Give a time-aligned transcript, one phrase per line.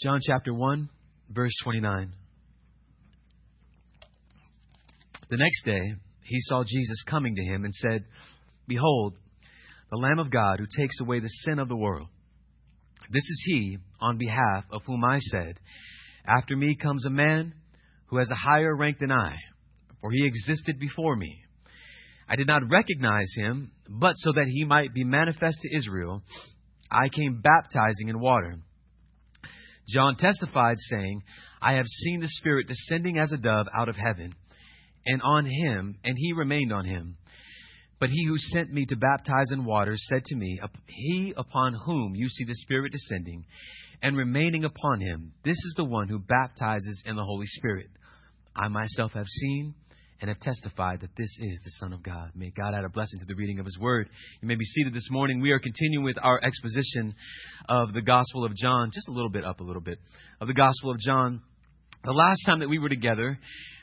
[0.00, 0.88] John chapter 1,
[1.28, 2.12] verse 29.
[5.28, 5.80] The next day,
[6.22, 8.04] he saw Jesus coming to him and said,
[8.68, 9.14] Behold,
[9.90, 12.06] the Lamb of God who takes away the sin of the world.
[13.10, 15.58] This is he on behalf of whom I said,
[16.24, 17.54] After me comes a man
[18.06, 19.34] who has a higher rank than I,
[20.00, 21.40] for he existed before me.
[22.28, 26.22] I did not recognize him, but so that he might be manifest to Israel,
[26.88, 28.60] I came baptizing in water.
[29.88, 31.22] John testified, saying,
[31.62, 34.34] I have seen the Spirit descending as a dove out of heaven,
[35.06, 37.16] and on him, and he remained on him.
[37.98, 42.14] But he who sent me to baptize in water said to me, He upon whom
[42.14, 43.44] you see the Spirit descending
[44.02, 47.88] and remaining upon him, this is the one who baptizes in the Holy Spirit.
[48.54, 49.74] I myself have seen
[50.20, 52.32] and have testified that this is the Son of God.
[52.34, 54.08] May God add a blessing to the reading of His Word.
[54.40, 55.40] You may be seated this morning.
[55.40, 57.14] We are continuing with our exposition
[57.68, 59.98] of the Gospel of John, just a little bit up, a little bit,
[60.40, 61.40] of the Gospel of John.
[62.04, 63.38] The last time that we were together,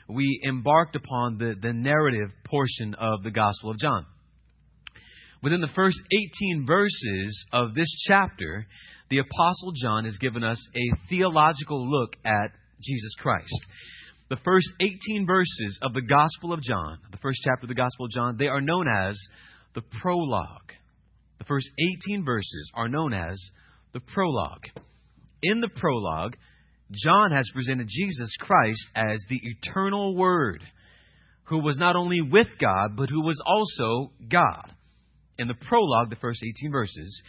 [0.08, 4.04] we embarked upon the, the narrative portion of the Gospel of John.
[5.42, 5.98] Within the first
[6.42, 8.66] 18 verses of this chapter,
[9.08, 12.50] the Apostle John has given us a theological look at
[12.82, 13.54] Jesus Christ
[14.28, 18.06] the first 18 verses of the Gospel of John, the first chapter of the Gospel
[18.06, 19.16] of John, they are known as
[19.74, 20.72] the prologue.
[21.38, 21.70] The first
[22.08, 23.38] 18 verses are known as
[23.92, 24.64] the prologue.
[25.42, 26.36] In the prologue,
[26.90, 30.62] John has presented Jesus Christ as the eternal Word,
[31.44, 34.72] who was not only with God, but who was also God.
[35.38, 37.22] In the prologue, the first 18 verses,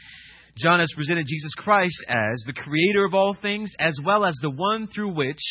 [0.58, 4.50] John has presented Jesus Christ as the creator of all things, as well as the
[4.50, 5.42] one through which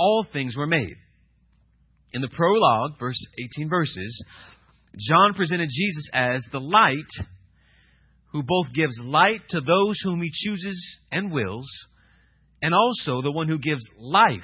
[0.00, 0.96] all things were made.
[2.12, 3.20] In the prologue, verse
[3.56, 4.24] 18 verses,
[4.98, 7.26] John presented Jesus as the light
[8.32, 11.68] who both gives light to those whom he chooses and wills,
[12.62, 14.40] and also the one who gives life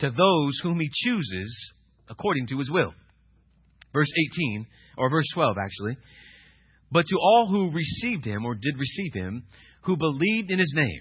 [0.00, 1.72] to those whom he chooses
[2.08, 2.92] according to his will.
[3.92, 4.66] Verse 18,
[4.98, 5.96] or verse 12 actually.
[6.90, 9.44] But to all who received him, or did receive him,
[9.84, 11.00] who believed in his name,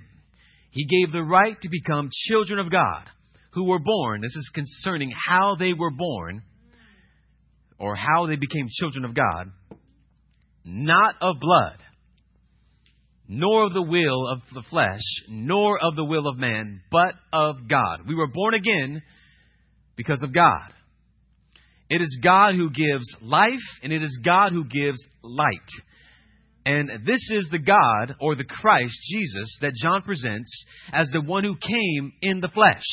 [0.70, 3.10] he gave the right to become children of God
[3.54, 4.22] who were born.
[4.22, 6.44] This is concerning how they were born
[7.78, 9.52] or how they became children of God,
[10.64, 11.78] not of blood,
[13.28, 17.68] nor of the will of the flesh, nor of the will of man, but of
[17.68, 18.02] God.
[18.08, 19.02] We were born again
[19.96, 20.74] because of God.
[21.90, 23.50] It is God who gives life,
[23.84, 25.58] and it is God who gives light.
[26.66, 31.44] And this is the God, or the Christ, Jesus, that John presents as the one
[31.44, 32.84] who came in the flesh.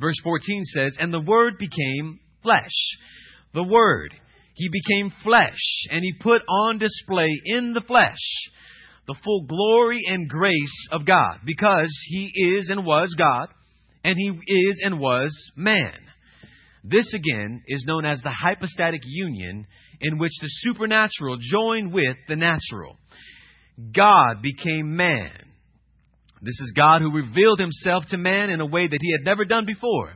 [0.00, 2.96] Verse 14 says, And the Word became flesh.
[3.54, 4.14] The Word.
[4.54, 8.16] He became flesh, and He put on display in the flesh
[9.08, 13.48] the full glory and grace of God, because He is and was God,
[14.04, 15.94] and He is and was man.
[16.84, 19.66] This again is known as the hypostatic union,
[20.00, 22.98] in which the supernatural joined with the natural.
[23.94, 25.32] God became man
[26.42, 29.44] this is God who revealed himself to man in a way that he had never
[29.44, 30.12] done before.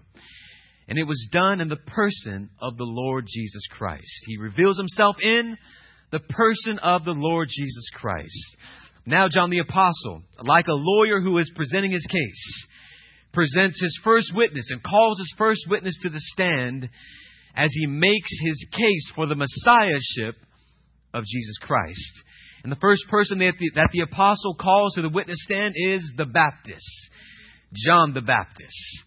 [0.88, 4.24] And it was done in the person of the Lord Jesus Christ.
[4.26, 5.56] He reveals himself in
[6.10, 8.56] the person of the Lord Jesus Christ.
[9.06, 12.66] Now, John the Apostle, like a lawyer who is presenting his case,
[13.32, 16.88] presents his first witness and calls his first witness to the stand
[17.54, 20.36] as he makes his case for the messiahship
[21.14, 22.22] of Jesus Christ.
[22.62, 26.12] And the first person that the, that the apostle calls to the witness stand is
[26.16, 26.86] the Baptist,
[27.74, 29.02] John the Baptist,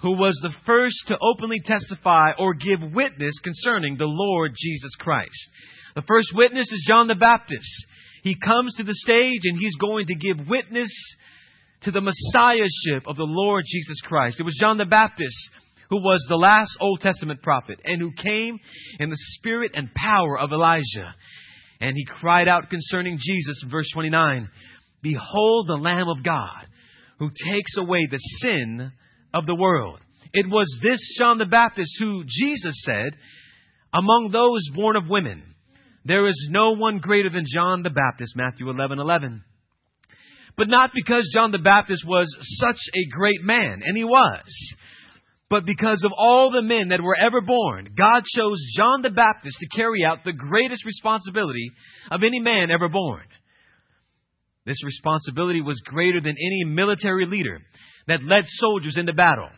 [0.00, 5.50] who was the first to openly testify or give witness concerning the Lord Jesus Christ.
[5.94, 7.68] The first witness is John the Baptist.
[8.22, 10.90] He comes to the stage and he's going to give witness
[11.82, 14.40] to the messiahship of the Lord Jesus Christ.
[14.40, 15.36] It was John the Baptist
[15.90, 18.58] who was the last Old Testament prophet and who came
[18.98, 21.14] in the spirit and power of Elijah.
[21.80, 24.48] And he cried out concerning Jesus verse 29
[25.02, 26.66] Behold the Lamb of God
[27.18, 28.92] who takes away the sin
[29.32, 30.00] of the world.
[30.32, 33.16] It was this John the Baptist who Jesus said,
[33.92, 35.54] Among those born of women,
[36.04, 39.44] there is no one greater than John the Baptist, Matthew 11 11.
[40.56, 44.74] But not because John the Baptist was such a great man, and he was.
[45.48, 49.56] But because of all the men that were ever born, God chose John the Baptist
[49.60, 51.70] to carry out the greatest responsibility
[52.10, 53.22] of any man ever born.
[54.64, 57.60] This responsibility was greater than any military leader
[58.08, 59.48] that led soldiers into battle.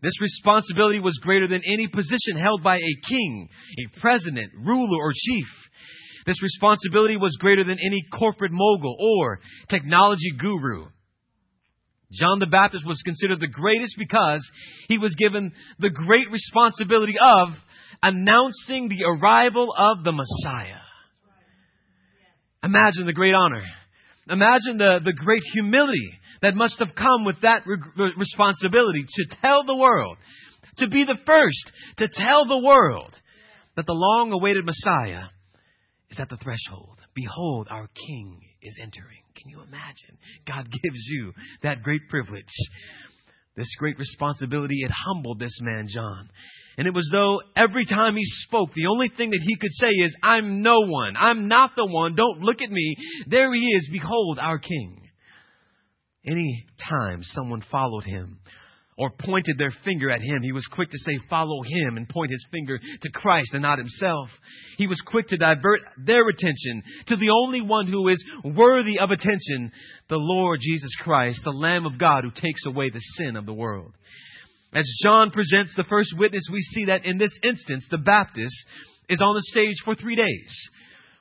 [0.00, 3.48] This responsibility was greater than any position held by a king,
[3.78, 5.46] a president, ruler, or chief.
[6.24, 10.86] This responsibility was greater than any corporate mogul or technology guru.
[12.12, 14.40] John the Baptist was considered the greatest because
[14.88, 17.48] he was given the great responsibility of
[18.02, 20.80] announcing the arrival of the Messiah.
[22.62, 23.62] Imagine the great honor.
[24.28, 29.64] Imagine the, the great humility that must have come with that re- responsibility to tell
[29.64, 30.16] the world,
[30.78, 33.14] to be the first to tell the world
[33.76, 35.24] that the long awaited Messiah
[36.10, 36.98] is at the threshold.
[37.14, 39.22] Behold, our King is entering.
[39.36, 40.18] Can you imagine?
[40.46, 41.32] God gives you
[41.62, 42.44] that great privilege,
[43.56, 44.80] this great responsibility.
[44.82, 46.28] It humbled this man, John.
[46.76, 49.88] And it was though every time he spoke, the only thing that he could say
[49.88, 51.16] is, I'm no one.
[51.16, 52.14] I'm not the one.
[52.14, 52.96] Don't look at me.
[53.26, 53.88] There he is.
[53.90, 55.00] Behold, our King.
[56.26, 58.38] Any time someone followed him
[58.98, 62.32] or pointed their finger at him, he was quick to say, Follow him, and point
[62.32, 64.28] his finger to Christ and not himself.
[64.76, 69.10] He was quick to divert their attention to the only one who is worthy of
[69.10, 69.70] attention,
[70.08, 73.54] the Lord Jesus Christ, the Lamb of God who takes away the sin of the
[73.54, 73.92] world.
[74.74, 78.54] As John presents the first witness, we see that in this instance, the Baptist
[79.08, 80.68] is on the stage for three days.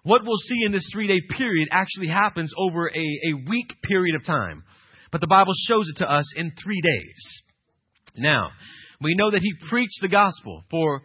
[0.02, 4.16] What we'll see in this three day period actually happens over a, a week period
[4.16, 4.64] of time.
[5.12, 7.42] But the Bible shows it to us in three days.
[8.18, 8.50] Now,
[9.02, 11.02] we know that he preached the gospel for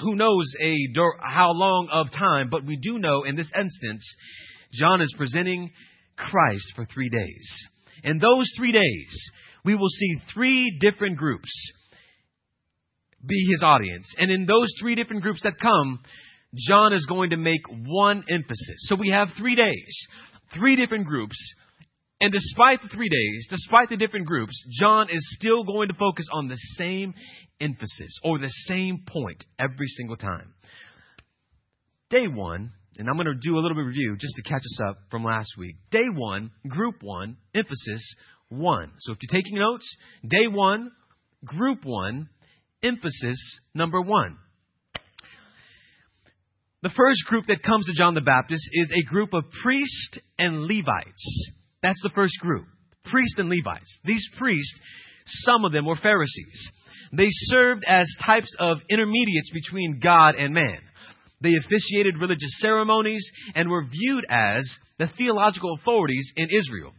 [0.00, 0.74] who knows a
[1.20, 4.04] how long of time, but we do know in this instance,
[4.72, 5.70] John is presenting
[6.16, 7.48] Christ for three days.
[8.02, 9.30] In those three days,
[9.64, 11.50] we will see three different groups
[13.26, 14.12] be his audience.
[14.18, 16.00] And in those three different groups that come,
[16.68, 18.76] John is going to make one emphasis.
[18.88, 20.06] So we have three days,
[20.52, 21.36] three different groups
[22.20, 26.26] and despite the three days, despite the different groups, John is still going to focus
[26.32, 27.14] on the same
[27.60, 30.54] emphasis or the same point every single time.
[32.10, 34.60] Day one, and I'm going to do a little bit of review just to catch
[34.60, 35.76] us up from last week.
[35.90, 38.14] Day one, group one, emphasis
[38.48, 38.92] one.
[39.00, 39.96] So if you're taking notes,
[40.26, 40.92] day one,
[41.44, 42.28] group one,
[42.82, 43.38] emphasis
[43.74, 44.38] number one.
[46.82, 50.62] The first group that comes to John the Baptist is a group of priests and
[50.62, 51.50] Levites.
[51.84, 52.64] That's the first group.
[53.04, 54.00] Priests and Levites.
[54.06, 54.80] These priests,
[55.26, 56.70] some of them were Pharisees.
[57.12, 60.78] They served as types of intermediates between God and man.
[61.42, 63.22] They officiated religious ceremonies
[63.54, 64.66] and were viewed as
[64.98, 66.92] the theological authorities in Israel.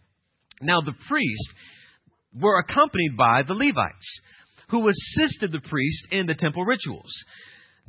[0.61, 1.53] Now, the priests
[2.39, 4.21] were accompanied by the Levites,
[4.69, 7.11] who assisted the priests in the temple rituals.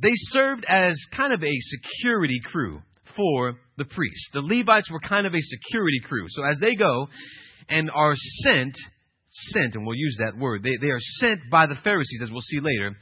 [0.01, 2.81] They served as kind of a security crew
[3.17, 4.29] for the priests.
[4.33, 6.25] The Levites were kind of a security crew.
[6.29, 7.07] So as they go
[7.67, 8.75] and are sent,
[9.29, 12.41] sent, and we'll use that word, they, they are sent by the Pharisees, as we'll
[12.41, 12.95] see later,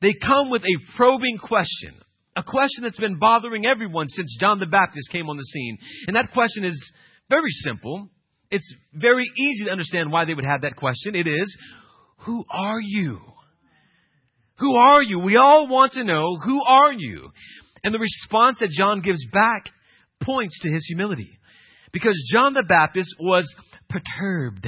[0.00, 1.94] they come with a probing question.
[2.34, 5.78] A question that's been bothering everyone since John the Baptist came on the scene.
[6.06, 6.92] And that question is
[7.28, 8.08] very simple.
[8.50, 11.14] It's very easy to understand why they would have that question.
[11.14, 11.56] It is,
[12.24, 13.20] Who are you?
[14.58, 15.18] Who are you?
[15.18, 17.30] We all want to know, Who are you?
[17.84, 19.68] And the response that John gives back
[20.22, 21.38] points to his humility.
[21.92, 23.44] Because John the Baptist was
[23.88, 24.66] perturbed,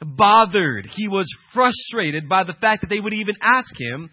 [0.00, 0.88] bothered.
[0.92, 4.10] He was frustrated by the fact that they would even ask him,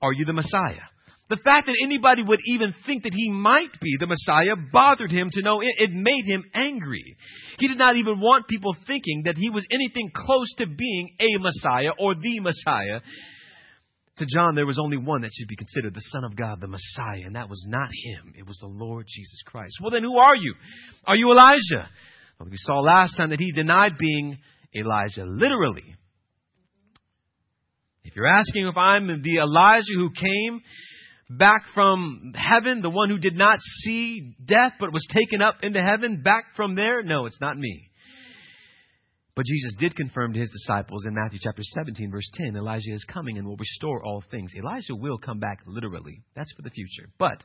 [0.00, 0.86] Are you the Messiah?
[1.30, 5.30] The fact that anybody would even think that he might be the Messiah bothered him
[5.32, 7.16] to know it, it made him angry.
[7.58, 11.38] He did not even want people thinking that he was anything close to being a
[11.38, 13.00] Messiah or the Messiah.
[14.20, 16.68] To John, there was only one that should be considered the Son of God, the
[16.68, 18.34] Messiah, and that was not him.
[18.36, 19.78] It was the Lord Jesus Christ.
[19.80, 20.54] Well, then who are you?
[21.06, 21.88] Are you Elijah?
[22.38, 24.36] Well, we saw last time that he denied being
[24.74, 25.96] Elijah, literally.
[28.04, 30.60] If you're asking if I'm the Elijah who came
[31.30, 35.80] back from heaven, the one who did not see death but was taken up into
[35.80, 37.89] heaven, back from there, no, it's not me.
[39.36, 43.04] But Jesus did confirm to his disciples in Matthew chapter 17, verse 10 Elijah is
[43.04, 44.52] coming and will restore all things.
[44.56, 46.22] Elijah will come back literally.
[46.34, 47.08] That's for the future.
[47.18, 47.42] But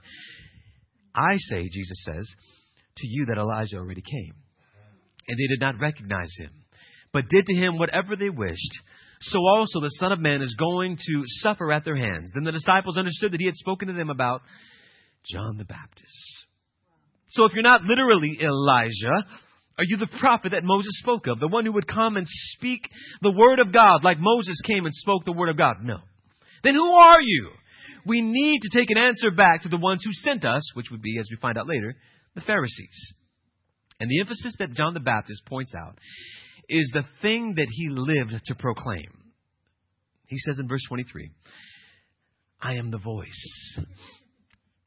[1.15, 2.27] I say, Jesus says,
[2.97, 4.33] to you that Elijah already came.
[5.27, 6.51] And they did not recognize him,
[7.11, 8.79] but did to him whatever they wished.
[9.21, 12.31] So also the Son of Man is going to suffer at their hands.
[12.33, 14.41] Then the disciples understood that he had spoken to them about
[15.25, 16.45] John the Baptist.
[17.29, 19.25] So if you're not literally Elijah,
[19.77, 21.39] are you the prophet that Moses spoke of?
[21.39, 22.89] The one who would come and speak
[23.21, 25.77] the word of God like Moses came and spoke the word of God?
[25.83, 25.97] No.
[26.63, 27.49] Then who are you?
[28.05, 31.01] We need to take an answer back to the ones who sent us, which would
[31.01, 31.95] be, as we find out later,
[32.35, 33.13] the Pharisees.
[33.99, 35.97] And the emphasis that John the Baptist points out
[36.69, 39.31] is the thing that he lived to proclaim.
[40.27, 41.31] He says in verse 23,
[42.61, 43.77] I am the voice.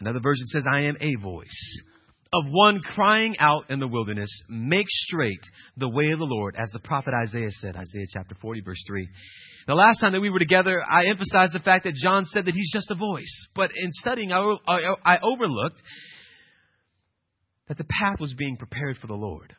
[0.00, 1.82] Another version says, I am a voice
[2.32, 5.40] of one crying out in the wilderness, make straight
[5.76, 9.08] the way of the Lord, as the prophet Isaiah said, Isaiah chapter 40, verse 3.
[9.66, 12.54] The last time that we were together, I emphasized the fact that John said that
[12.54, 13.48] he's just a voice.
[13.54, 14.56] But in studying, I,
[15.04, 15.80] I, overlooked
[17.68, 19.54] that the path was being prepared for the Lord.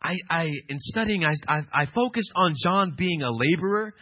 [0.00, 3.94] I, I in studying, I, I, I focused on John being a laborer,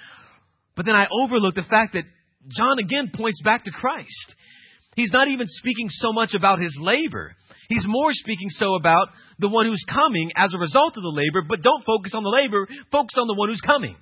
[0.75, 2.05] but then I overlooked the fact that
[2.49, 4.35] John again points back to Christ.
[4.97, 7.37] He's not even speaking so much about his labor.
[7.69, 11.47] He's more speaking so about the one who's coming as a result of the labor,
[11.47, 13.97] but don't focus on the labor, focus on the one who's coming.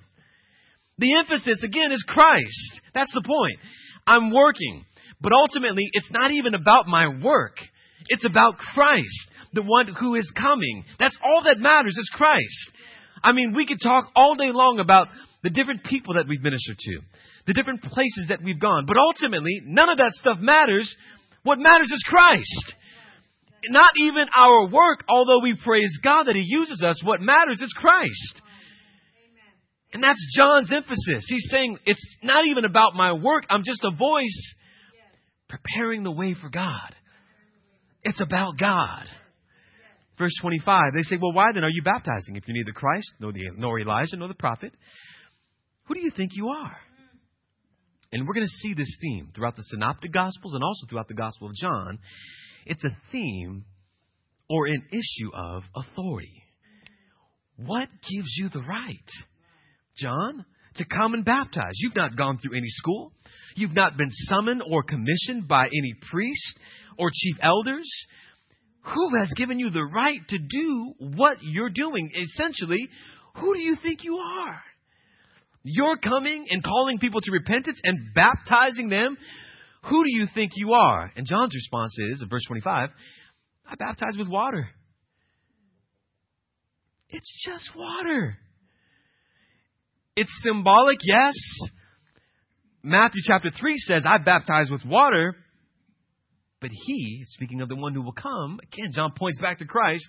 [0.97, 2.81] The emphasis, again, is Christ.
[2.93, 3.59] That's the point.
[4.07, 4.85] I'm working,
[5.19, 7.57] but ultimately, it's not even about my work.
[8.07, 10.85] It's about Christ, the one who is coming.
[10.99, 12.71] That's all that matters is Christ.
[13.23, 15.07] I mean, we could talk all day long about
[15.45, 16.99] the different people that we've ministered to,
[17.45, 18.87] the different places that we've gone.
[18.87, 20.93] But ultimately, none of that stuff matters.
[21.43, 22.73] What matters is Christ.
[23.69, 27.71] Not even our work, although we praise God that He uses us, what matters is
[27.77, 28.41] Christ.
[29.93, 31.27] And that's John's emphasis.
[31.29, 34.53] He's saying, it's not even about my work, I'm just a voice
[35.47, 36.95] preparing the way for God.
[38.01, 39.05] It's about God.
[40.17, 43.31] Verse 25, they say, Well, why then are you baptizing if you're neither Christ, nor,
[43.31, 44.73] the, nor Elijah, nor the prophet?
[45.85, 46.77] Who do you think you are?
[48.11, 51.15] And we're going to see this theme throughout the Synoptic Gospels and also throughout the
[51.15, 51.99] Gospel of John.
[52.65, 53.65] It's a theme
[54.49, 56.43] or an issue of authority.
[57.57, 59.09] What gives you the right,
[59.97, 61.73] John, to come and baptize?
[61.75, 63.11] You've not gone through any school.
[63.55, 66.59] You've not been summoned or commissioned by any priest
[66.97, 67.89] or chief elders.
[68.93, 72.11] Who has given you the right to do what you're doing?
[72.15, 72.87] Essentially,
[73.35, 74.61] who do you think you are?
[75.67, 79.17] You're coming and calling people to repentance and baptizing them.
[79.85, 81.11] Who do you think you are?
[81.15, 82.89] And John's response is, in verse 25,
[83.67, 84.69] I baptize with water.
[87.09, 88.37] It's just water.
[90.15, 91.33] It's symbolic, yes.
[92.83, 95.35] Matthew chapter 3 says, I baptize with water.
[96.61, 100.05] But he, speaking of the one who will come, again, John points back to Christ,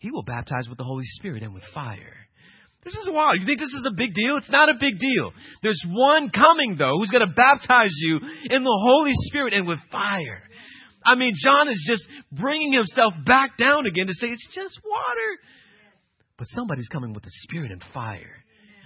[0.00, 2.26] he will baptize with the Holy Spirit and with fire.
[2.88, 3.36] This is wild.
[3.38, 4.38] You think this is a big deal?
[4.38, 5.32] It's not a big deal.
[5.62, 9.78] There's one coming, though, who's going to baptize you in the Holy Spirit and with
[9.92, 10.40] fire.
[11.04, 15.30] I mean, John is just bringing himself back down again to say it's just water.
[16.38, 18.42] But somebody's coming with the Spirit and fire.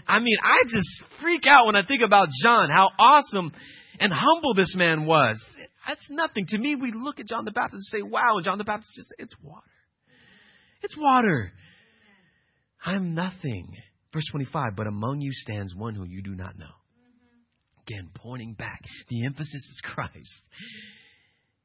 [0.09, 0.88] I mean, I just
[1.21, 3.52] freak out when I think about John, how awesome
[4.00, 5.40] and humble this man was.
[5.87, 6.47] That's nothing.
[6.49, 9.14] To me, we look at John the Baptist and say, wow, John the Baptist just,
[9.18, 9.62] it's water.
[10.82, 11.52] It's water.
[12.85, 13.76] I'm nothing.
[14.12, 16.66] Verse 25, but among you stands one who you do not know.
[17.87, 18.81] Again, pointing back.
[19.09, 20.42] The emphasis is Christ.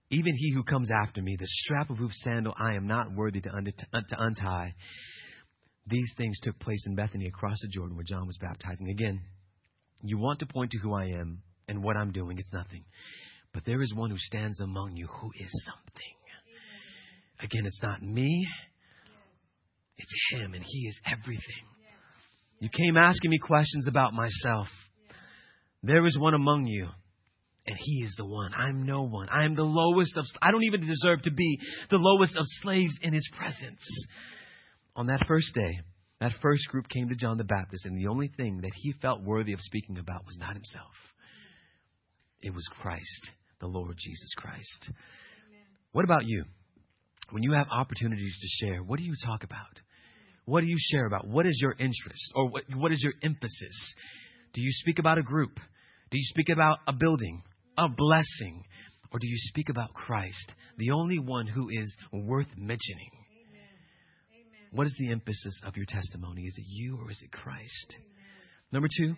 [0.09, 3.41] Even he who comes after me, the strap of whose sandal I am not worthy
[3.41, 3.51] to,
[4.17, 4.73] untie.
[5.85, 8.89] These things took place in Bethany across the Jordan where John was baptizing.
[8.89, 9.21] Again,
[10.01, 12.37] you want to point to who I am and what I'm doing.
[12.37, 12.85] It's nothing.
[13.53, 16.17] But there is one who stands among you who is something.
[17.39, 18.47] Again, it's not me,
[19.97, 21.65] it's Him, and He is everything.
[22.59, 24.67] You came asking me questions about myself.
[25.83, 26.87] There is one among you,
[27.67, 28.51] and He is the one.
[28.53, 29.29] I'm no one.
[29.29, 31.59] I am the lowest of, I don't even deserve to be
[31.89, 33.85] the lowest of slaves in His presence.
[34.95, 35.79] On that first day,
[36.19, 39.21] that first group came to John the Baptist, and the only thing that he felt
[39.21, 40.93] worthy of speaking about was not himself.
[42.41, 44.89] It was Christ, the Lord Jesus Christ.
[44.89, 45.65] Amen.
[45.91, 46.45] What about you?
[47.29, 49.81] When you have opportunities to share, what do you talk about?
[50.47, 51.27] What do you share about?
[51.27, 52.31] What is your interest?
[52.33, 53.93] Or what, what is your emphasis?
[54.53, 55.59] Do you speak about a group?
[56.09, 57.43] Do you speak about a building,
[57.77, 58.63] a blessing?
[59.11, 63.09] Or do you speak about Christ, the only one who is worth mentioning?
[64.71, 66.43] What is the emphasis of your testimony?
[66.43, 67.97] Is it you or is it Christ?
[68.71, 69.15] Number two,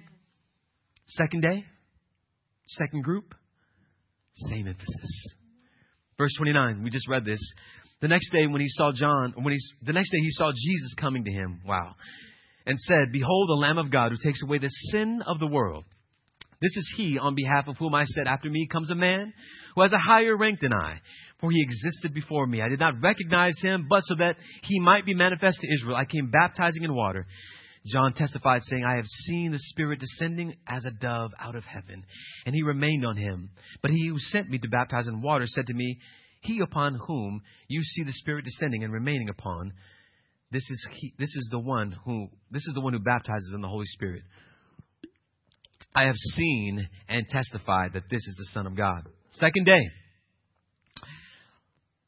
[1.09, 1.63] second day,
[2.67, 3.36] second group,
[4.50, 5.36] same emphasis.
[6.17, 7.39] Verse 29, we just read this.
[8.01, 10.96] The next day when he saw John, when he's, the next day he saw Jesus
[10.98, 11.96] coming to him, wow,
[12.65, 15.84] and said, Behold the Lamb of God who takes away the sin of the world.
[16.62, 19.34] This is he on behalf of whom I said, After me comes a man
[19.75, 21.00] who has a higher rank than I,
[21.39, 22.62] for he existed before me.
[22.62, 26.06] I did not recognize him, but so that he might be manifest to Israel, I
[26.06, 27.25] came baptizing in water.
[27.86, 32.03] John testified, saying, I have seen the Spirit descending as a dove out of heaven,
[32.46, 33.51] and he remained on him.
[33.82, 35.98] But he who sent me to baptize in water said to me,
[36.41, 39.74] he upon whom you see the Spirit descending and remaining upon,
[40.51, 43.62] this is he, this is the one who this is the one who baptizes in
[43.62, 44.24] the Holy Spirit.
[45.96, 49.08] I have seen and testified that this is the Son of God.
[49.31, 49.81] Second day.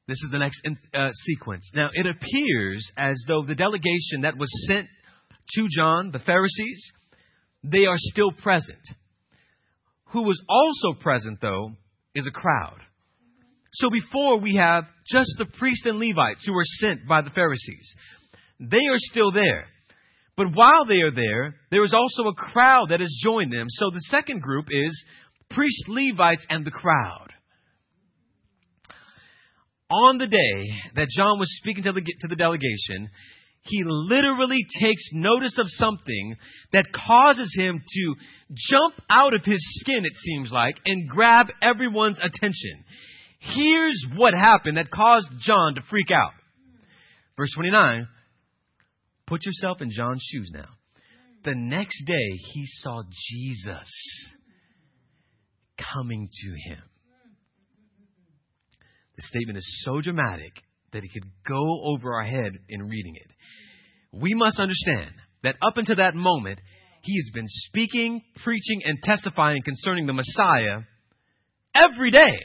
[0.07, 0.61] This is the next
[0.93, 1.69] uh, sequence.
[1.73, 4.87] Now, it appears as though the delegation that was sent
[5.55, 6.91] to John, the Pharisees,
[7.63, 8.81] they are still present.
[10.07, 11.71] Who was also present, though,
[12.13, 12.79] is a crowd.
[13.73, 17.93] So before we have just the priests and Levites who were sent by the Pharisees.
[18.59, 19.65] They are still there.
[20.37, 23.67] But while they are there, there is also a crowd that has joined them.
[23.69, 25.03] So the second group is
[25.49, 27.29] priests, Levites, and the crowd.
[29.89, 33.09] On the day that John was speaking to the, to the delegation,
[33.63, 36.35] he literally takes notice of something
[36.71, 38.15] that causes him to
[38.53, 42.85] jump out of his skin, it seems like, and grab everyone's attention.
[43.41, 46.31] Here's what happened that caused John to freak out.
[47.35, 48.07] Verse 29
[49.25, 50.67] Put yourself in John's shoes now.
[51.43, 53.89] The next day, he saw Jesus
[55.93, 56.83] coming to him.
[59.15, 60.53] The statement is so dramatic
[60.93, 63.31] that it could go over our head in reading it.
[64.11, 65.11] We must understand
[65.43, 66.59] that up until that moment,
[67.01, 70.81] he has been speaking, preaching, and testifying concerning the Messiah
[71.73, 72.37] every day.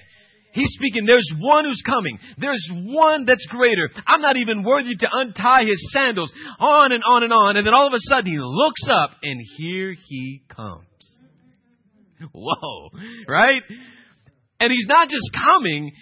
[0.56, 2.18] He's speaking, there's one who's coming.
[2.38, 3.90] There's one that's greater.
[4.06, 6.32] I'm not even worthy to untie his sandals.
[6.58, 7.58] On and on and on.
[7.58, 10.86] And then all of a sudden he looks up and here he comes.
[12.32, 12.88] Whoa,
[13.28, 13.60] right?
[14.58, 15.92] And he's not just coming,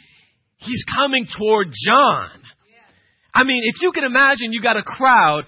[0.58, 2.30] he's coming toward John.
[3.34, 5.46] I mean, if you can imagine you got a crowd,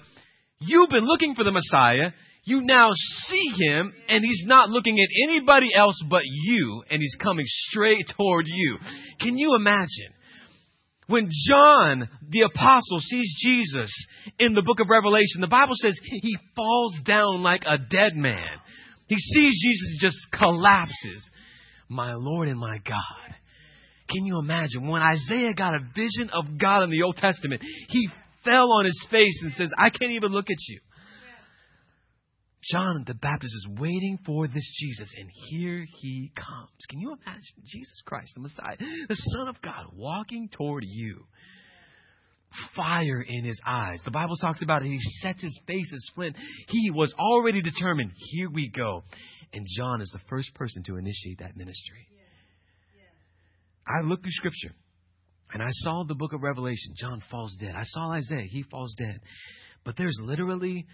[0.58, 2.10] you've been looking for the Messiah,
[2.46, 2.90] you now
[3.26, 8.06] see him and he's not looking at anybody else but you and he's coming straight
[8.16, 8.78] toward you.
[9.20, 10.14] Can you imagine?
[11.08, 13.92] When John, the apostle, sees Jesus
[14.38, 18.48] in the book of Revelation, the Bible says he falls down like a dead man.
[19.08, 21.30] He sees Jesus just collapses.
[21.88, 23.34] My Lord and my God.
[24.08, 24.88] Can you imagine?
[24.88, 28.08] When Isaiah got a vision of God in the Old Testament, he
[28.44, 30.80] fell on his face and says, I can't even look at you.
[32.70, 36.70] John the Baptist is waiting for this Jesus, and here he comes.
[36.88, 38.76] Can you imagine Jesus Christ, the Messiah,
[39.08, 41.26] the Son of God, walking toward you?
[42.74, 44.00] Fire in his eyes.
[44.04, 44.88] The Bible talks about it.
[44.88, 46.36] He sets his face as flint.
[46.68, 48.12] He was already determined.
[48.16, 49.02] Here we go.
[49.52, 52.08] And John is the first person to initiate that ministry.
[53.86, 54.74] I looked through Scripture
[55.52, 56.94] and I saw the book of Revelation.
[56.96, 57.74] John falls dead.
[57.76, 58.46] I saw Isaiah.
[58.48, 59.20] He falls dead.
[59.84, 60.86] But there's literally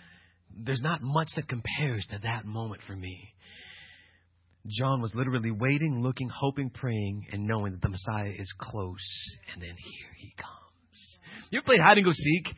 [0.57, 3.35] there's not much that compares to that moment for me.
[4.67, 9.37] John was literally waiting, looking, hoping, praying, and knowing that the Messiah is close.
[9.53, 11.19] And then here he comes.
[11.51, 12.55] You ever played hide and go seek?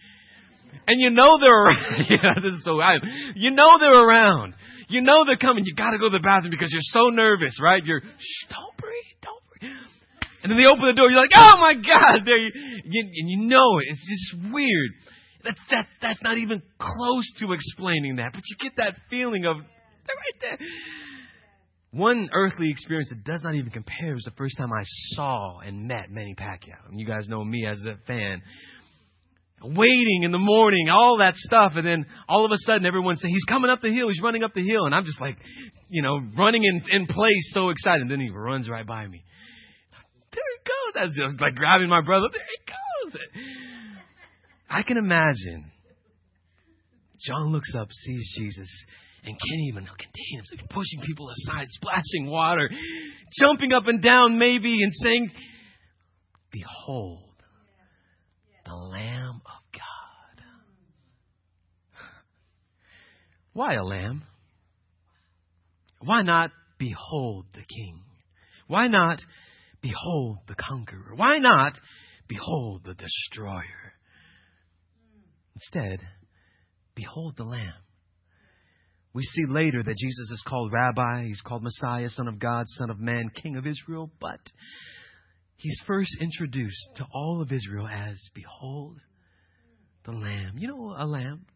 [0.86, 2.06] And you know they're around.
[2.10, 2.96] yeah, this is so I,
[3.34, 4.54] You know they're around.
[4.88, 5.64] You know they're coming.
[5.64, 7.82] You got to go to the bathroom because you're so nervous, right?
[7.82, 9.72] You're, shh, don't breathe, don't breathe.
[10.42, 11.08] And then they open the door.
[11.08, 12.50] You're like, oh my God, there you,
[12.84, 13.86] you, and you know it.
[13.88, 14.90] It's just weird.
[15.44, 19.56] That's, that's, that's not even close to explaining that, but you get that feeling of,
[19.58, 20.58] they're right there.
[21.90, 24.82] One earthly experience that does not even compare was the first time I
[25.14, 26.88] saw and met Manny Pacquiao.
[26.90, 28.42] And you guys know me as a fan.
[29.62, 33.32] Waiting in the morning, all that stuff, and then all of a sudden everyone's saying,
[33.32, 35.38] he's coming up the hill, he's running up the hill, and I'm just like,
[35.88, 38.02] you know, running in, in place, so excited.
[38.02, 39.24] And then he runs right by me.
[40.32, 41.00] There he goes.
[41.00, 42.26] I was just like grabbing my brother.
[42.32, 43.16] There he goes.
[44.74, 45.70] I can imagine
[47.20, 48.68] John looks up, sees Jesus,
[49.22, 52.68] and can't even contain himself, pushing people aside, splashing water,
[53.40, 55.30] jumping up and down, maybe, and saying,
[56.50, 57.34] Behold,
[58.66, 60.44] the Lamb of God.
[63.52, 64.24] Why a lamb?
[66.00, 68.02] Why not behold the King?
[68.66, 69.20] Why not
[69.80, 71.14] behold the conqueror?
[71.14, 71.78] Why not
[72.28, 73.93] behold the destroyer?
[75.54, 76.00] Instead,
[76.94, 77.72] behold the Lamb.
[79.12, 82.90] We see later that Jesus is called Rabbi, he's called Messiah, Son of God, Son
[82.90, 84.40] of Man, King of Israel, but
[85.56, 88.98] he's first introduced to all of Israel as Behold
[90.04, 90.58] the Lamb.
[90.58, 91.46] You know, a lamb,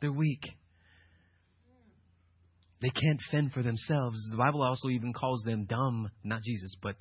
[0.00, 0.42] they're weak.
[2.82, 4.18] They can't fend for themselves.
[4.30, 6.96] The Bible also even calls them dumb, not Jesus, but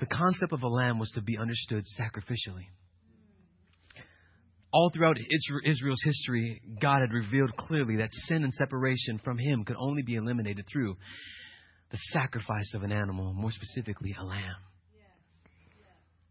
[0.00, 2.66] the concept of a lamb was to be understood sacrificially
[4.76, 5.16] all throughout
[5.64, 10.16] Israel's history, God had revealed clearly that sin and separation from Him could only be
[10.16, 10.96] eliminated through
[11.90, 14.56] the sacrifice of an animal, more specifically, a lamb.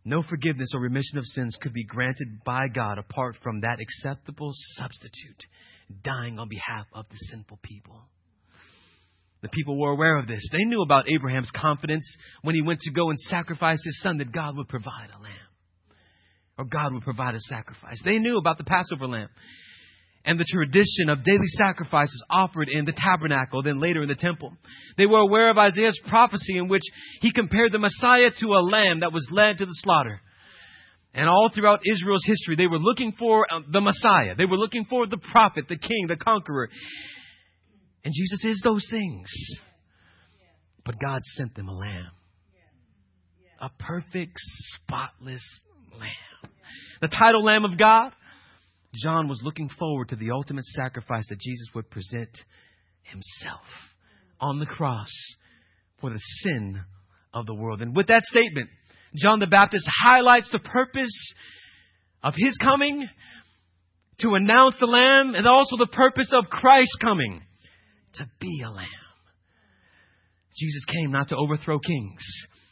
[0.04, 4.52] No forgiveness or remission of sins could be granted by God apart from that acceptable
[4.76, 5.44] substitute
[6.04, 8.00] dying on behalf of the sinful people.
[9.42, 10.48] The people were aware of this.
[10.52, 12.06] They knew about Abraham's confidence
[12.44, 15.45] when he went to go and sacrifice his son that God would provide a lamb.
[16.58, 18.02] Or God would provide a sacrifice.
[18.04, 19.30] They knew about the Passover lamb
[20.26, 24.54] and the tradition of daily sacrifices offered in the tabernacle, then later in the temple.
[24.98, 26.82] They were aware of Isaiah's prophecy in which
[27.22, 30.20] he compared the Messiah to a lamb that was led to the slaughter.
[31.14, 34.36] And all throughout Israel's history, they were looking for uh, the Messiah.
[34.36, 36.70] They were looking for the prophet, the king, the conqueror.
[38.04, 39.30] And Jesus is those things.
[40.84, 42.12] But God sent them a lamb.
[43.62, 45.62] A perfect, spotless
[45.98, 46.35] lamb.
[47.06, 48.14] The title Lamb of God
[48.96, 52.36] John was looking forward to the ultimate sacrifice that Jesus would present
[53.04, 53.62] himself
[54.40, 55.12] on the cross
[56.02, 56.82] for the sin
[57.32, 57.84] of the world.
[57.84, 58.72] And with that statement,
[59.16, 61.34] John the Baptist highlights the purpose
[62.24, 63.08] of his coming
[64.22, 67.44] to announce the Lamb and also the purpose of Christ coming
[68.16, 68.88] to be a Lamb.
[70.58, 72.26] Jesus came not to overthrow kings,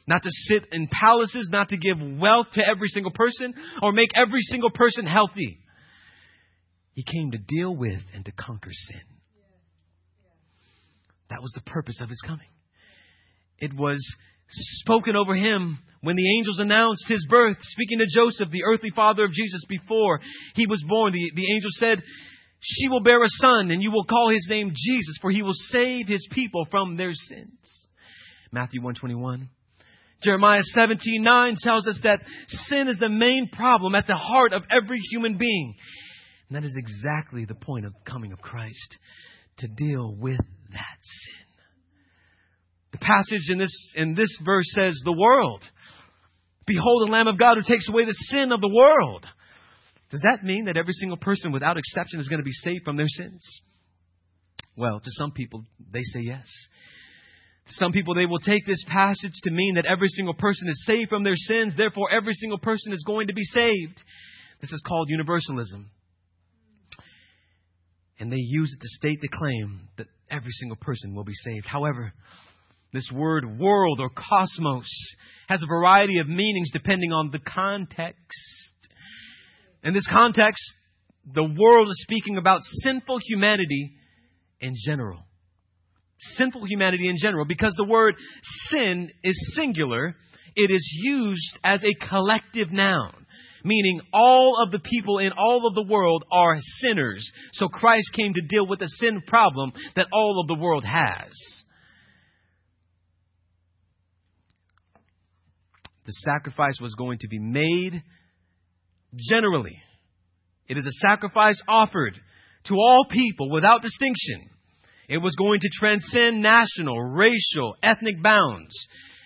[0.07, 4.09] not to sit in palaces, not to give wealth to every single person or make
[4.15, 5.59] every single person healthy.
[6.93, 9.01] He came to deal with and to conquer sin.
[11.29, 12.47] That was the purpose of his coming.
[13.57, 13.97] It was
[14.47, 19.23] spoken over him when the angels announced his birth, speaking to Joseph, the earthly father
[19.23, 20.19] of Jesus, before
[20.53, 21.13] he was born.
[21.13, 22.03] The, the angel said,
[22.59, 25.53] She will bear a son, and you will call his name Jesus, for he will
[25.53, 27.87] save his people from their sins.
[28.51, 29.49] Matthew 121.
[30.23, 32.21] Jeremiah 17:9 tells us that
[32.67, 35.75] sin is the main problem at the heart of every human being.
[36.49, 38.97] And that is exactly the point of the coming of Christ
[39.57, 40.39] to deal with
[40.71, 41.43] that sin.
[42.91, 45.63] The passage in this, in this verse says, The world.
[46.65, 49.25] Behold the Lamb of God who takes away the sin of the world.
[50.09, 52.95] Does that mean that every single person without exception is going to be saved from
[52.97, 53.43] their sins?
[54.77, 56.45] Well, to some people, they say yes.
[57.67, 61.09] Some people, they will take this passage to mean that every single person is saved
[61.09, 64.01] from their sins, therefore, every single person is going to be saved.
[64.61, 65.89] This is called universalism.
[68.19, 71.65] And they use it to state the claim that every single person will be saved.
[71.65, 72.13] However,
[72.91, 74.87] this word world or cosmos
[75.47, 78.19] has a variety of meanings depending on the context.
[79.83, 80.61] In this context,
[81.33, 83.93] the world is speaking about sinful humanity
[84.61, 85.23] in general.
[86.35, 88.15] Sinful humanity in general, because the word
[88.69, 90.15] sin is singular,
[90.55, 93.13] it is used as a collective noun
[93.63, 97.29] meaning all of the people in all of the world are sinners.
[97.53, 101.31] So Christ came to deal with the sin problem that all of the world has.
[106.05, 108.03] The sacrifice was going to be made
[109.29, 109.77] generally.
[110.67, 112.19] It is a sacrifice offered
[112.65, 114.49] to all people without distinction.
[115.13, 118.73] It was going to transcend national, racial, ethnic bounds.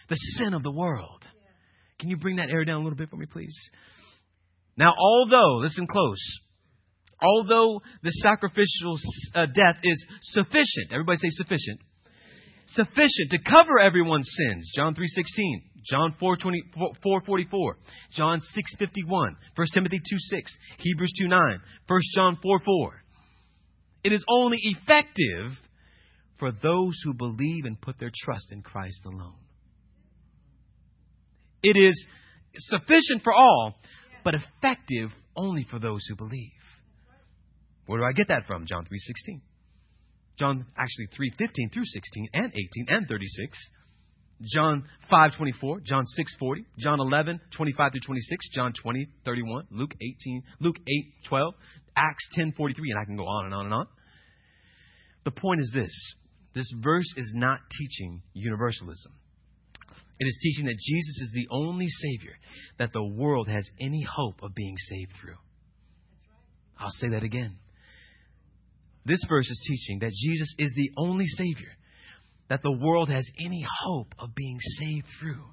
[0.10, 1.26] The sin of the world.
[1.98, 3.58] Can you bring that air down a little bit for me, please?
[4.76, 6.20] Now, although, listen close,
[7.22, 8.98] although the sacrificial
[9.34, 11.80] uh, death is sufficient, everybody say sufficient,
[12.68, 14.70] sufficient to cover everyone's sins.
[14.76, 15.04] John 3:16,
[15.90, 17.74] John 4:44,
[18.12, 22.90] John 6:51, 1 Timothy 2:6, Hebrews 2:9, 1 John 4:4.
[24.04, 25.58] It is only effective
[26.40, 29.40] for those who believe and put their trust in Christ alone.
[31.64, 32.06] It is
[32.56, 33.76] sufficient for all,
[34.24, 36.52] but effective only for those who believe.
[37.86, 38.66] Where do I get that from?
[38.66, 39.42] John 3:16.
[40.38, 43.70] John actually 3:15 through 16 and 18 and 36.
[44.54, 50.78] John 5:24, John 6:40, John 11:25 through 26, John 20:31, Luke 18, Luke
[51.26, 51.54] 8:12,
[51.96, 53.88] Acts 10:43 and I can go on and on and on.
[55.24, 55.92] The point is this.
[56.58, 59.12] This verse is not teaching universalism.
[60.20, 62.34] It is teaching that Jesus is the only Savior
[62.80, 65.38] that the world has any hope of being saved through.
[66.80, 67.60] I'll say that again.
[69.06, 71.70] This verse is teaching that Jesus is the only Savior
[72.50, 75.44] that the world has any hope of being saved through.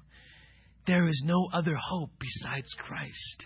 [0.87, 3.45] There is no other hope besides Christ.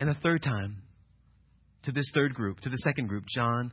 [0.00, 0.82] And the third time,
[1.84, 3.72] to this third group, to the second group, John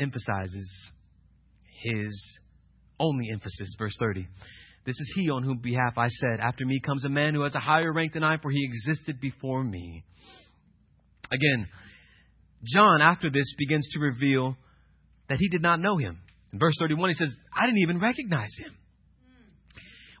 [0.00, 0.90] emphasizes
[1.82, 2.38] his
[2.98, 3.74] only emphasis.
[3.78, 4.26] Verse 30.
[4.86, 7.54] This is he on whom behalf I said, After me comes a man who has
[7.54, 10.04] a higher rank than I, for he existed before me.
[11.30, 11.68] Again,
[12.64, 14.56] John, after this, begins to reveal
[15.28, 16.18] that he did not know him.
[16.52, 18.72] In verse 31, he says, I didn't even recognize him.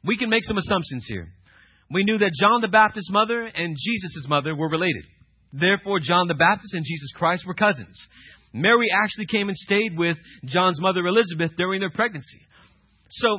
[0.04, 1.28] We can make some assumptions here.
[1.90, 5.04] We knew that John the Baptist's mother and Jesus' mother were related.
[5.52, 7.98] Therefore, John the Baptist and Jesus Christ were cousins.
[8.52, 12.40] Mary actually came and stayed with John's mother Elizabeth during their pregnancy.
[13.10, 13.38] So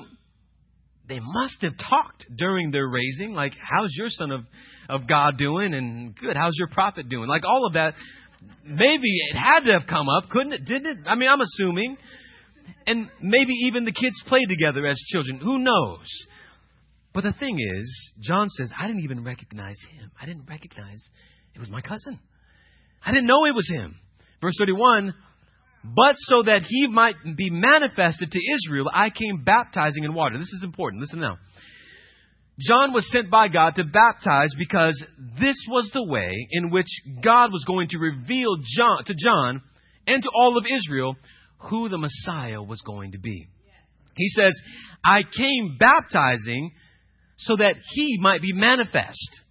[1.07, 4.41] they must have talked during their raising, like, how's your son of,
[4.87, 5.73] of God doing?
[5.73, 7.27] And good, how's your prophet doing?
[7.27, 7.95] Like all of that.
[8.65, 10.65] Maybe it had to have come up, couldn't it?
[10.65, 10.97] Didn't it?
[11.05, 11.97] I mean, I'm assuming.
[12.87, 15.39] And maybe even the kids played together as children.
[15.39, 16.07] Who knows?
[17.13, 20.11] But the thing is, John says, I didn't even recognize him.
[20.19, 21.05] I didn't recognize
[21.53, 22.19] it was my cousin.
[23.05, 23.99] I didn't know it was him.
[24.41, 25.13] Verse 31
[25.83, 30.37] But so that he might be manifested to Israel, I came baptizing in water.
[30.37, 31.01] This is important.
[31.01, 31.37] Listen now.
[32.59, 35.03] John was sent by God to baptize because
[35.39, 36.89] this was the way in which
[37.23, 39.61] God was going to reveal John, to John
[40.05, 41.15] and to all of Israel
[41.69, 43.47] who the Messiah was going to be.
[44.15, 44.59] He says,
[45.03, 46.71] I came baptizing
[47.37, 49.41] so that he might be manifest.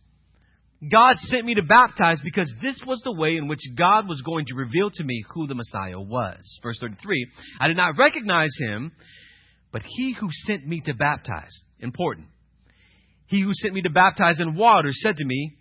[0.89, 4.47] God sent me to baptize because this was the way in which God was going
[4.47, 6.39] to reveal to me who the Messiah was.
[6.63, 7.27] Verse 33
[7.61, 8.93] I did not recognize him,
[9.73, 12.29] but he who sent me to baptize, important.
[13.27, 15.53] He who sent me to baptize in water said to me,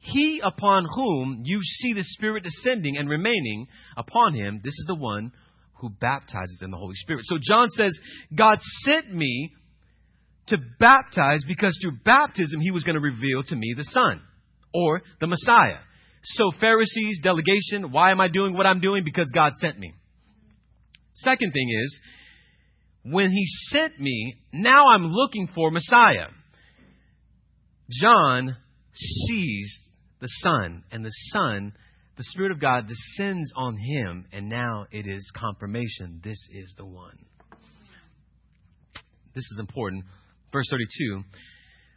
[0.00, 4.96] He upon whom you see the Spirit descending and remaining upon him, this is the
[4.96, 5.30] one
[5.74, 7.22] who baptizes in the Holy Spirit.
[7.24, 7.96] So John says,
[8.36, 9.52] God sent me
[10.48, 14.20] to baptize because through baptism he was going to reveal to me the Son
[14.76, 15.78] or the Messiah.
[16.22, 19.04] So, Pharisees, delegation, why am I doing what I'm doing?
[19.04, 19.94] Because God sent me.
[21.14, 22.00] Second thing is,
[23.04, 26.28] when he sent me, now I'm looking for Messiah.
[27.90, 28.56] John
[28.92, 29.78] sees
[30.20, 31.72] the Son, and the Son,
[32.16, 36.20] the Spirit of God, descends on him, and now it is confirmation.
[36.24, 37.18] This is the one.
[39.34, 40.04] This is important.
[40.52, 41.22] Verse 32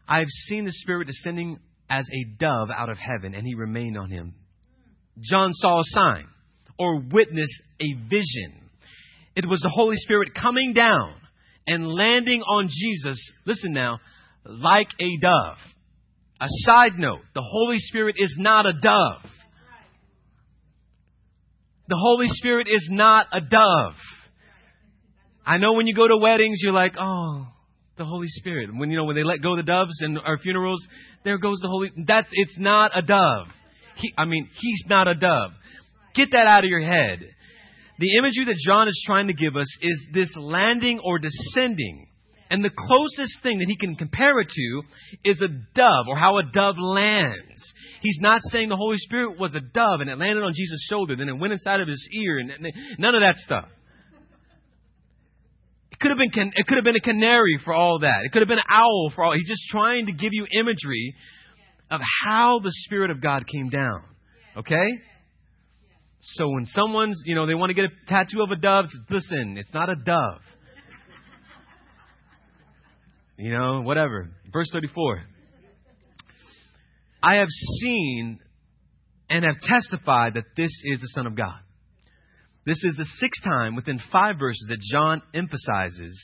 [0.08, 3.98] I have seen the Spirit descending as a dove out of heaven, and he remained
[3.98, 4.36] on him.
[5.20, 6.28] John saw a sign
[6.78, 8.70] or witnessed a vision.
[9.36, 11.14] It was the Holy Spirit coming down
[11.68, 14.00] and landing on Jesus, listen now,
[14.46, 15.58] like a dove.
[16.42, 19.30] A side note the Holy Spirit is not a dove.
[21.88, 23.96] The Holy Spirit is not a dove.
[25.46, 27.48] I know when you go to weddings, you're like, oh,
[28.00, 28.70] the Holy Spirit.
[28.76, 30.84] When you know when they let go the doves in our funerals,
[31.24, 31.92] there goes the Holy.
[32.08, 33.48] That it's not a dove.
[33.98, 35.52] He, I mean, he's not a dove.
[36.16, 37.20] Get that out of your head.
[38.00, 42.08] The imagery that John is trying to give us is this landing or descending.
[42.50, 44.82] And the closest thing that he can compare it to
[45.24, 47.74] is a dove or how a dove lands.
[48.02, 51.16] He's not saying the Holy Spirit was a dove and it landed on Jesus' shoulder,
[51.16, 52.52] then it went inside of his ear, and
[52.98, 53.68] none of that stuff
[56.00, 58.26] could have been it could have been a canary for all that.
[58.26, 59.34] It could have been an owl for all.
[59.34, 61.16] He's just trying to give you imagery
[61.92, 64.04] of how the Spirit of God came down.
[64.58, 65.00] Okay?
[66.22, 69.58] So when someone's, you know, they want to get a tattoo of a dove, listen,
[69.58, 70.42] it's not a dove.
[73.38, 74.30] You know, whatever.
[74.52, 75.24] Verse 34.
[77.24, 77.48] I have
[77.82, 78.40] seen
[79.30, 81.60] and have testified that this is the Son of God.
[82.66, 86.20] This is the sixth time within five verses that John emphasizes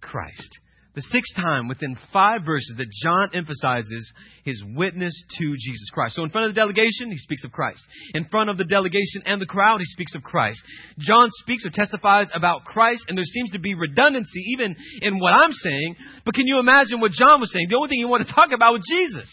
[0.00, 0.58] Christ.
[0.94, 4.12] The sixth time within five verses that John emphasizes
[4.44, 6.14] his witness to Jesus Christ.
[6.14, 7.82] So in front of the delegation, he speaks of Christ.
[8.14, 10.62] In front of the delegation and the crowd, he speaks of Christ.
[11.00, 15.32] John speaks or testifies about Christ, and there seems to be redundancy even in what
[15.32, 15.96] I'm saying.
[16.24, 17.66] But can you imagine what John was saying?
[17.70, 19.28] The only thing he wanted to talk about was Jesus.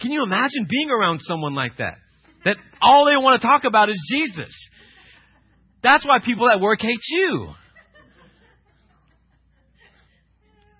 [0.00, 1.98] Can you imagine being around someone like that?
[2.46, 4.54] That all they want to talk about is Jesus.
[5.82, 7.48] That's why people at work hate you.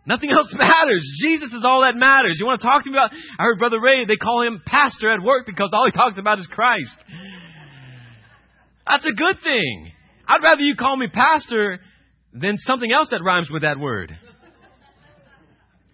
[0.06, 1.04] Nothing else matters.
[1.20, 2.36] Jesus is all that matters.
[2.38, 3.10] You want to talk to me about?
[3.12, 6.38] I heard Brother Ray, they call him pastor at work because all he talks about
[6.38, 6.96] is Christ.
[8.88, 9.90] That's a good thing.
[10.28, 11.80] I'd rather you call me pastor
[12.32, 14.16] than something else that rhymes with that word.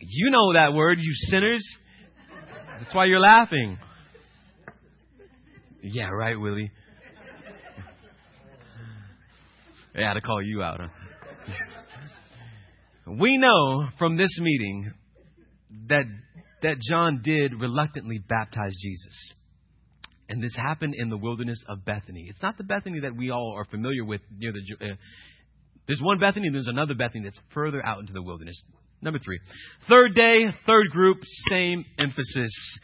[0.01, 1.65] You know that word, you sinners.
[2.79, 3.79] That's why you're laughing.
[5.83, 6.71] Yeah, right, Willie.
[9.95, 10.81] Had to call you out.
[10.81, 10.89] Huh?
[13.19, 14.93] we know from this meeting
[15.89, 16.05] that
[16.63, 19.33] that John did reluctantly baptize Jesus.
[20.29, 22.27] And this happened in the wilderness of Bethany.
[22.29, 24.61] It's not the Bethany that we all are familiar with near the.
[24.81, 24.95] Uh,
[25.89, 28.55] there's one Bethany, and there's another Bethany that's further out into the wilderness.
[29.03, 29.41] Number three.
[29.89, 31.19] Third day, third group,
[31.51, 32.79] same emphasis.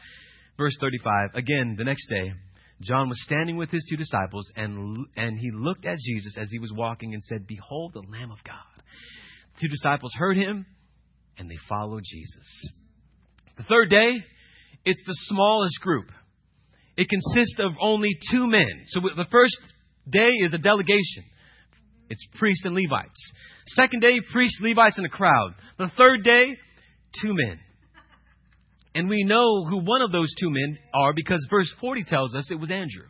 [0.59, 1.31] Verse 35.
[1.35, 2.33] Again, the next day,
[2.81, 6.59] John was standing with his two disciples, and, and he looked at Jesus as he
[6.59, 8.83] was walking and said, Behold, the Lamb of God.
[9.55, 10.65] The two disciples heard him,
[11.37, 12.71] and they followed Jesus.
[13.57, 14.25] The third day,
[14.85, 16.11] it's the smallest group.
[16.97, 18.85] it consists of only two men.
[18.87, 19.59] So the first
[20.09, 21.25] day is a delegation.
[22.11, 23.33] It's priests and Levites.
[23.67, 25.55] Second day, priests, Levites, and a crowd.
[25.79, 26.57] The third day,
[27.21, 27.61] two men.
[28.99, 32.51] And we know who one of those two men are because verse 40 tells us
[32.51, 33.07] it was Andrew.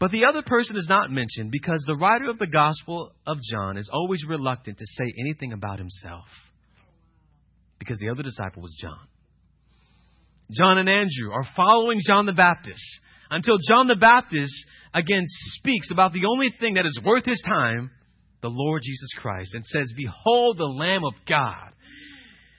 [0.00, 3.76] But the other person is not mentioned because the writer of the Gospel of John
[3.76, 6.24] is always reluctant to say anything about himself
[7.78, 8.98] because the other disciple was John.
[10.50, 12.82] John and Andrew are following John the Baptist
[13.30, 14.52] until John the Baptist
[14.92, 17.92] again speaks about the only thing that is worth his time,
[18.40, 21.74] the Lord Jesus Christ, and says, Behold the Lamb of God.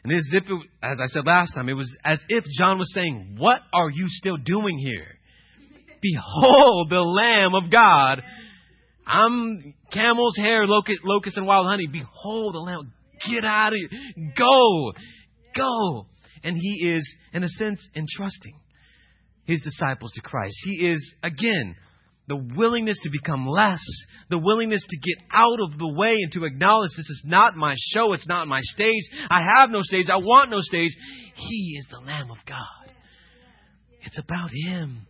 [0.04, 2.94] And as if, it, as I said last time, it was as if John was
[2.94, 5.08] saying, What are you still doing here?
[6.02, 8.22] Behold the Lamb of God.
[9.08, 11.88] I'm camel's hair, locust, locust and wild honey.
[11.88, 12.94] Behold the Lamb.
[13.30, 14.34] Get out of here.
[14.38, 14.92] Go.
[15.56, 16.08] Go.
[16.44, 18.60] And he is, in a sense, entrusting
[19.46, 20.56] his disciples to Christ.
[20.66, 21.76] He is, again,
[22.28, 23.82] the willingness to become less,
[24.30, 27.74] the willingness to get out of the way and to acknowledge this is not my
[27.94, 29.04] show, it's not my stage.
[29.30, 30.92] I have no stage, I want no stage.
[31.36, 32.94] He is the Lamb of God.
[34.06, 35.08] It's about Him.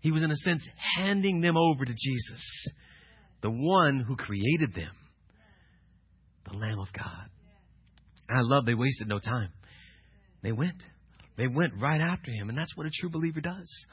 [0.00, 0.66] He was, in a sense,
[0.96, 2.68] handing them over to Jesus,
[3.42, 4.92] the one who created them,
[6.50, 7.28] the Lamb of God.
[8.28, 9.50] And I love they wasted no time.
[10.42, 10.82] They went.
[11.36, 12.48] They went right after him.
[12.48, 13.86] And that's what a true believer does.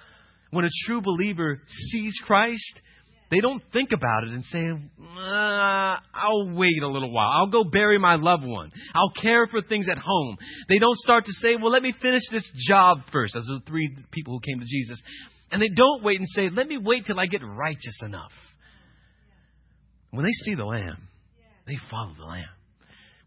[0.52, 2.82] When a true believer sees Christ,
[3.30, 7.30] they don't think about it and say, uh, I'll wait a little while.
[7.34, 8.72] I'll go bury my loved one.
[8.96, 10.38] I'll care for things at home.
[10.70, 13.96] They don't start to say, well, let me finish this job first, as the three
[14.12, 15.02] people who came to Jesus.
[15.52, 18.32] And they don't wait and say, let me wait till I get righteous enough.
[20.12, 21.10] When they see the Lamb,
[21.66, 22.46] they follow the Lamb.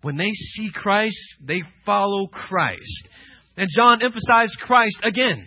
[0.01, 3.09] When they see Christ, they follow Christ.
[3.59, 5.47] And John emphasized Christ again.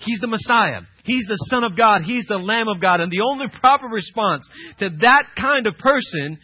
[0.00, 0.80] He's the Messiah.
[1.04, 2.02] He's the Son of God.
[2.04, 3.00] He's the Lamb of God.
[3.00, 6.38] And the only proper response to that kind of person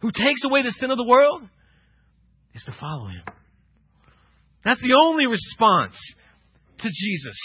[0.00, 1.42] who takes away the sin of the world
[2.54, 3.22] is to follow him.
[4.64, 5.96] That's the only response
[6.78, 7.38] to Jesus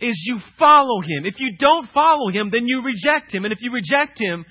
[0.00, 1.24] is you follow him.
[1.24, 3.44] If you don't follow him, then you reject him.
[3.44, 4.44] And if you reject him,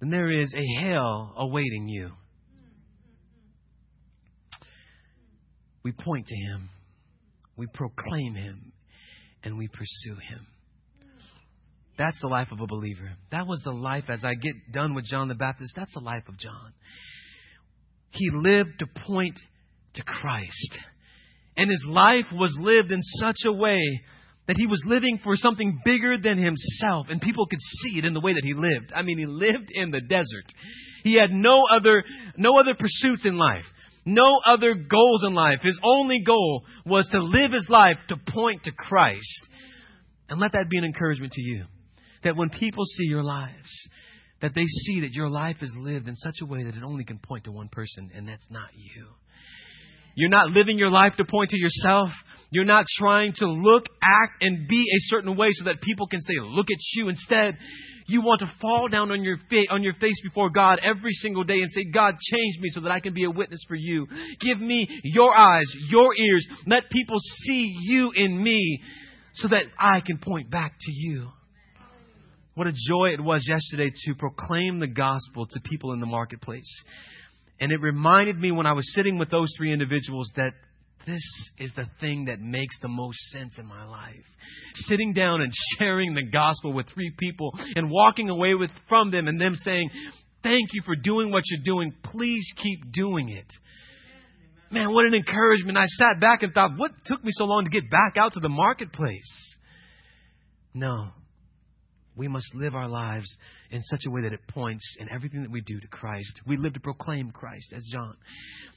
[0.00, 2.10] then there is a hell awaiting you.
[5.82, 6.68] We point to him,
[7.60, 8.72] we proclaim him,
[9.44, 10.46] and we pursue him.
[11.98, 13.12] That's the life of a believer.
[13.30, 16.26] That was the life, as I get done with John the Baptist, that's the life
[16.26, 16.72] of John.
[18.08, 19.38] He lived to point
[19.94, 20.78] to Christ.
[21.58, 23.82] And his life was lived in such a way
[24.48, 28.14] that he was living for something bigger than himself, and people could see it in
[28.14, 28.92] the way that he lived.
[28.96, 30.46] I mean, he lived in the desert.
[31.04, 32.02] He had no other,
[32.38, 33.66] no other pursuits in life,
[34.04, 35.60] no other goals in life.
[35.62, 39.48] His only goal was to live his life to point to Christ.
[40.28, 41.64] And let that be an encouragement to you.
[42.22, 43.88] That when people see your lives,
[44.40, 47.04] that they see that your life is lived in such a way that it only
[47.04, 49.06] can point to one person, and that's not you.
[50.14, 52.10] You're not living your life to point to yourself.
[52.50, 56.20] You're not trying to look, act, and be a certain way so that people can
[56.20, 57.08] say, look at you.
[57.08, 57.56] Instead,
[58.06, 61.44] you want to fall down on your, fa- on your face before God every single
[61.44, 64.08] day and say, God, change me so that I can be a witness for you.
[64.40, 66.46] Give me your eyes, your ears.
[66.66, 68.82] Let people see you in me
[69.34, 71.28] so that I can point back to you.
[72.54, 76.68] What a joy it was yesterday to proclaim the gospel to people in the marketplace.
[77.60, 80.54] And it reminded me when I was sitting with those three individuals that
[81.06, 81.22] this
[81.58, 84.24] is the thing that makes the most sense in my life.
[84.74, 89.28] Sitting down and sharing the gospel with three people and walking away with from them
[89.28, 89.90] and them saying,
[90.42, 91.92] "Thank you for doing what you're doing.
[92.02, 93.50] Please keep doing it."
[94.70, 95.76] Man, what an encouragement.
[95.76, 98.40] I sat back and thought, "What took me so long to get back out to
[98.40, 99.56] the marketplace?"
[100.74, 101.12] No.
[102.16, 103.28] We must live our lives
[103.70, 106.40] in such a way that it points in everything that we do to Christ.
[106.46, 108.14] We live to proclaim Christ, as John.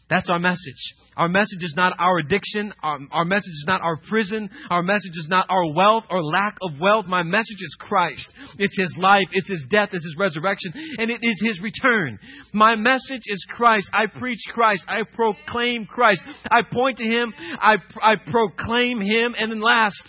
[0.09, 0.93] That's our message.
[1.17, 2.73] Our message is not our addiction.
[2.83, 4.49] Our, our, message is not our prison.
[4.69, 7.05] Our message is not our wealth or lack of wealth.
[7.07, 8.33] My message is Christ.
[8.59, 9.25] It's His life.
[9.31, 9.89] It's His death.
[9.93, 10.73] It's His resurrection.
[10.99, 12.19] And it is His return.
[12.51, 13.89] My message is Christ.
[13.93, 14.83] I preach Christ.
[14.87, 16.21] I proclaim Christ.
[16.51, 17.33] I point to Him.
[17.59, 19.35] I, I proclaim Him.
[19.37, 20.03] And then last,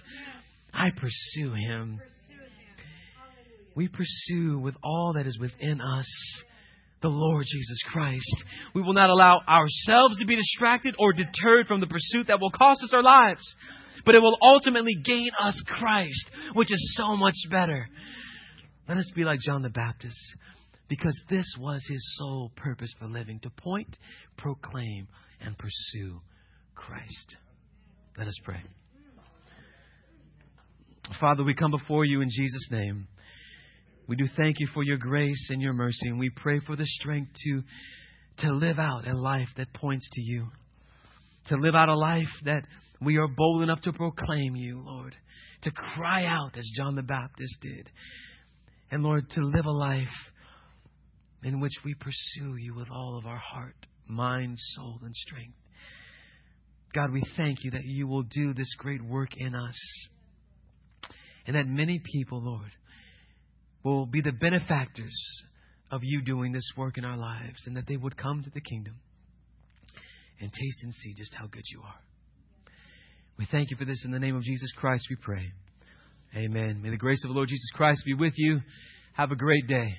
[0.75, 2.01] I pursue Him
[3.75, 6.07] we pursue with all that is within us
[7.03, 8.45] the Lord Jesus Christ.
[8.75, 12.51] We will not allow ourselves to be distracted or deterred from the pursuit that will
[12.51, 13.43] cost us our lives,
[14.07, 17.89] but it will ultimately gain us Christ, which is so much better.
[18.89, 20.19] Let us be like John the Baptist,
[20.89, 23.99] because this was his sole purpose for living to point,
[24.39, 25.09] proclaim,
[25.41, 26.21] and pursue
[26.75, 27.37] Christ.
[28.17, 28.63] Let us pray.
[31.21, 33.09] Father, we come before you in Jesus' name.
[34.07, 36.85] We do thank you for your grace and your mercy, and we pray for the
[36.85, 37.63] strength to,
[38.39, 40.49] to live out a life that points to you,
[41.49, 42.65] to live out a life that
[43.01, 45.15] we are bold enough to proclaim you, Lord,
[45.63, 47.89] to cry out as John the Baptist did,
[48.91, 50.09] and Lord, to live a life
[51.43, 53.77] in which we pursue you with all of our heart,
[54.07, 55.57] mind, soul, and strength.
[56.95, 59.79] God, we thank you that you will do this great work in us.
[61.47, 62.71] And that many people, Lord,
[63.85, 65.15] will be the benefactors
[65.91, 68.61] of you doing this work in our lives, and that they would come to the
[68.61, 68.95] kingdom
[70.41, 72.01] and taste and see just how good you are.
[73.39, 75.53] We thank you for this in the name of Jesus Christ, we pray.
[76.37, 76.81] Amen.
[76.83, 78.61] May the grace of the Lord Jesus Christ be with you.
[79.13, 79.95] Have a great day.